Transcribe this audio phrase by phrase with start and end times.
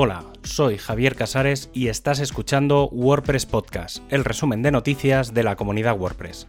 [0.00, 5.56] Hola, soy Javier Casares y estás escuchando WordPress Podcast, el resumen de noticias de la
[5.56, 6.46] comunidad WordPress.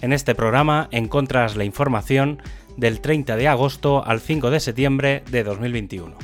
[0.00, 2.40] En este programa encuentras la información
[2.76, 6.16] del 30 de agosto al 5 de septiembre de 2021.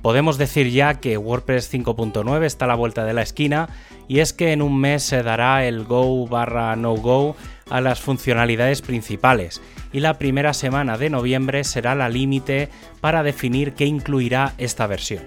[0.00, 3.70] Podemos decir ya que WordPress 5.9 está a la vuelta de la esquina
[4.06, 7.34] y es que en un mes se dará el Go barra no Go
[7.68, 9.60] a las funcionalidades principales
[9.94, 12.68] y la primera semana de noviembre será la límite
[13.00, 15.22] para definir qué incluirá esta versión.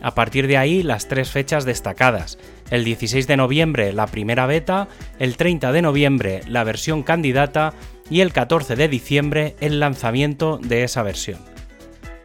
[0.00, 2.38] A partir de ahí, las tres fechas destacadas.
[2.70, 7.74] El 16 de noviembre la primera beta, el 30 de noviembre la versión candidata
[8.08, 11.38] y el 14 de diciembre el lanzamiento de esa versión.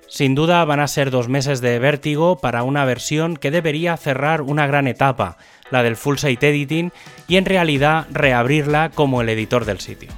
[0.08, 4.42] Sin duda van a ser dos meses de vértigo para una versión que debería cerrar
[4.42, 5.38] una gran etapa,
[5.70, 6.94] la del full site editing,
[7.28, 10.10] y en realidad reabrirla como el editor del sitio.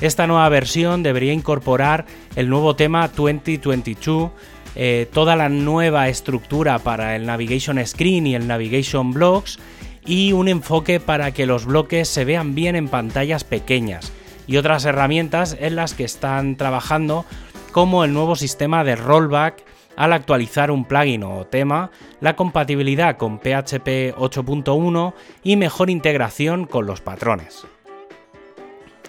[0.00, 2.04] Esta nueva versión debería incorporar
[2.36, 4.30] el nuevo tema 2022,
[4.74, 9.58] eh, toda la nueva estructura para el Navigation Screen y el Navigation Blocks
[10.04, 14.12] y un enfoque para que los bloques se vean bien en pantallas pequeñas
[14.46, 17.24] y otras herramientas en las que están trabajando
[17.72, 19.64] como el nuevo sistema de rollback
[19.96, 25.14] al actualizar un plugin o tema, la compatibilidad con PHP 8.1
[25.44, 27.64] y mejor integración con los patrones.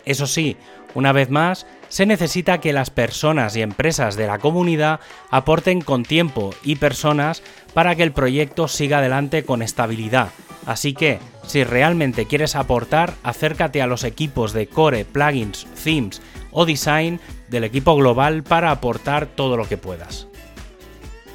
[0.05, 0.57] Eso sí,
[0.93, 6.03] una vez más, se necesita que las personas y empresas de la comunidad aporten con
[6.03, 10.29] tiempo y personas para que el proyecto siga adelante con estabilidad.
[10.65, 16.65] Así que, si realmente quieres aportar, acércate a los equipos de core, plugins, themes o
[16.65, 20.27] design del equipo global para aportar todo lo que puedas.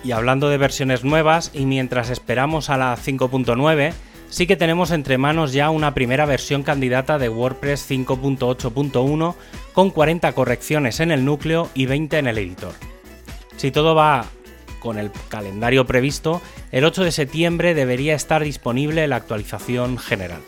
[0.02, 3.92] Y hablando de versiones nuevas, y mientras esperamos a la 5.9,
[4.30, 9.34] sí que tenemos entre manos ya una primera versión candidata de WordPress 5.8.1
[9.74, 12.72] con 40 correcciones en el núcleo y 20 en el editor.
[13.56, 14.24] Si todo va
[14.78, 16.40] con el calendario previsto,
[16.72, 20.40] el 8 de septiembre debería estar disponible la actualización general.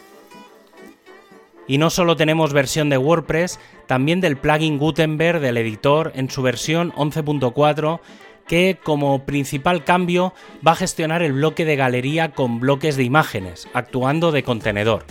[1.68, 6.42] Y no solo tenemos versión de WordPress, también del plugin Gutenberg del editor en su
[6.42, 8.00] versión 11.4
[8.46, 10.34] que como principal cambio
[10.66, 15.04] va a gestionar el bloque de galería con bloques de imágenes, actuando de contenedor.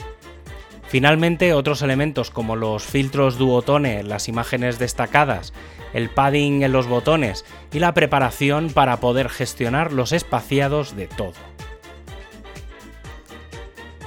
[0.87, 5.53] Finalmente, otros elementos como los filtros duotone, las imágenes destacadas,
[5.93, 11.33] el padding en los botones y la preparación para poder gestionar los espaciados de todo.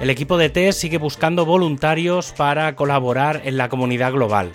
[0.01, 4.53] El equipo de test sigue buscando voluntarios para colaborar en la comunidad global.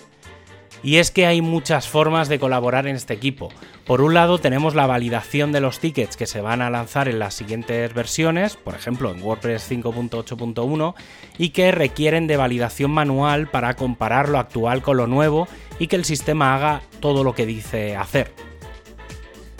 [0.83, 3.49] Y es que hay muchas formas de colaborar en este equipo.
[3.85, 7.19] Por un lado tenemos la validación de los tickets que se van a lanzar en
[7.19, 10.93] las siguientes versiones, por ejemplo en WordPress 5.8.1,
[11.37, 15.47] y que requieren de validación manual para comparar lo actual con lo nuevo
[15.79, 18.48] y que el sistema haga todo lo que dice hacer.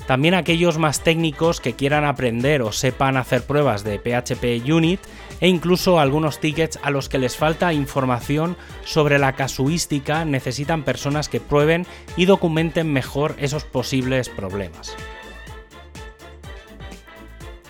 [0.09, 4.99] También aquellos más técnicos que quieran aprender o sepan hacer pruebas de PHP Unit
[5.39, 11.29] e incluso algunos tickets a los que les falta información sobre la casuística necesitan personas
[11.29, 11.85] que prueben
[12.17, 14.95] y documenten mejor esos posibles problemas.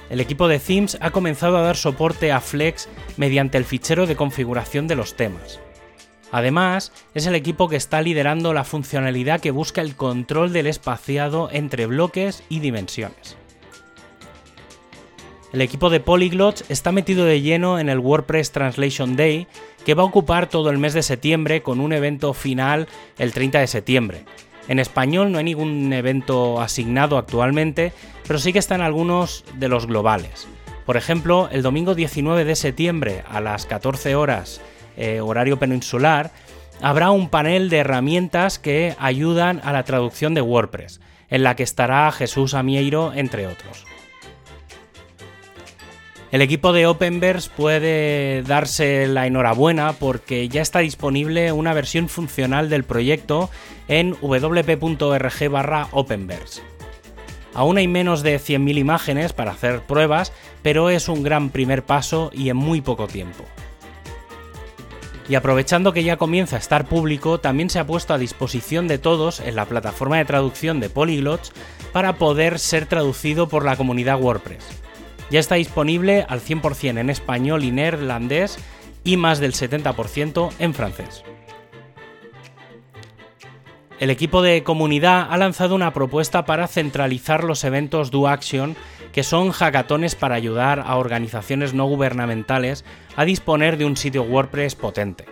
[0.10, 4.16] El equipo de Themes ha comenzado a dar soporte a Flex mediante el fichero de
[4.16, 5.60] configuración de los temas.
[6.32, 11.50] Además, es el equipo que está liderando la funcionalidad que busca el control del espaciado
[11.52, 13.38] entre bloques y dimensiones.
[15.52, 19.48] El equipo de Polyglots está metido de lleno en el WordPress Translation Day,
[19.84, 22.88] que va a ocupar todo el mes de septiembre con un evento final
[23.18, 24.26] el 30 de septiembre.
[24.68, 27.92] En español no hay ningún evento asignado actualmente,
[28.28, 30.48] pero sí que están algunos de los globales.
[30.86, 34.62] Por ejemplo, el domingo 19 de septiembre a las 14 horas
[35.00, 36.32] eh, horario peninsular,
[36.82, 41.64] habrá un panel de herramientas que ayudan a la traducción de WordPress, en la que
[41.64, 43.86] estará Jesús Amieiro, entre otros.
[46.32, 52.70] El equipo de Openverse puede darse la enhorabuena porque ya está disponible una versión funcional
[52.70, 53.50] del proyecto
[53.88, 56.62] en wp.org barra Openverse.
[57.56, 60.32] Aún hay menos de 100.000 imágenes para hacer pruebas,
[60.62, 63.44] pero es un gran primer paso y en muy poco tiempo.
[65.30, 68.98] Y aprovechando que ya comienza a estar público, también se ha puesto a disposición de
[68.98, 71.54] todos en la plataforma de traducción de Polyglots
[71.94, 74.66] para poder ser traducido por la comunidad WordPress.
[75.30, 78.58] Ya está disponible al 100% en español y neerlandés
[79.04, 81.24] y más del 70% en francés.
[84.00, 88.78] El equipo de comunidad ha lanzado una propuesta para centralizar los eventos Do Action
[89.12, 92.86] que son hackatones para ayudar a organizaciones no gubernamentales
[93.18, 95.26] a disponer de un sitio WordPress potente.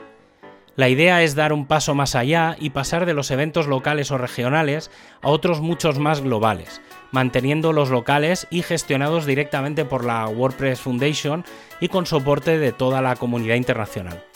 [0.75, 4.18] La idea es dar un paso más allá y pasar de los eventos locales o
[4.18, 4.92] regionales
[5.22, 6.81] a otros muchos más globales,
[7.12, 11.46] manteniendo los locales y gestionados directamente por la WordPress Foundation
[11.80, 14.26] y con soporte de toda la comunidad internacional.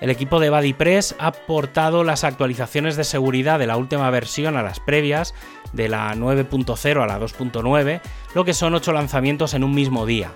[0.00, 4.62] El equipo de BuddyPress ha portado las actualizaciones de seguridad de la última versión a
[4.62, 5.34] las previas,
[5.72, 8.00] de la 9.0 a la 2.9,
[8.34, 10.32] lo que son 8 lanzamientos en un mismo día.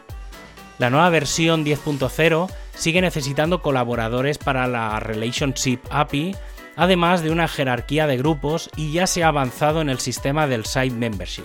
[0.79, 6.35] La nueva versión 10.0 sigue necesitando colaboradores para la Relationship API,
[6.77, 10.65] además de una jerarquía de grupos y ya se ha avanzado en el sistema del
[10.65, 11.45] Site Membership.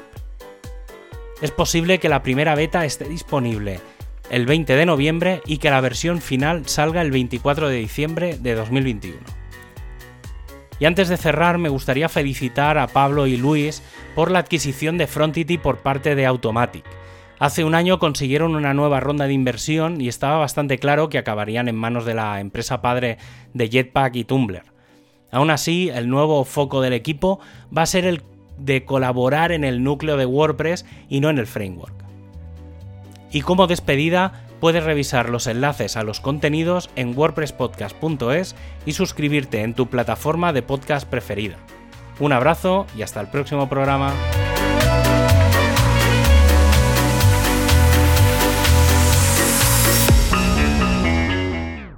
[1.41, 3.81] Es posible que la primera beta esté disponible
[4.30, 8.56] el 20 de noviembre y que la versión final salga el 24 de diciembre de
[8.56, 9.18] 2021.
[10.80, 13.81] Y antes de cerrar, me gustaría felicitar a Pablo y Luis
[14.13, 16.83] por la adquisición de Frontity por parte de Automatic
[17.38, 21.68] Hace un año consiguieron una nueva ronda de inversión y estaba bastante claro que acabarían
[21.68, 23.18] en manos de la empresa padre
[23.54, 24.63] de Jetpack y Tumblr.
[25.31, 27.42] Aún así, el nuevo foco del equipo
[27.75, 28.21] va a ser el
[28.57, 32.05] de colaborar en el núcleo de WordPress y no en el framework.
[33.35, 38.55] Y como despedida, puedes revisar los enlaces a los contenidos en wordpresspodcast.es
[38.85, 41.57] y suscribirte en tu plataforma de podcast preferida.
[42.21, 44.13] Un abrazo y hasta el próximo programa.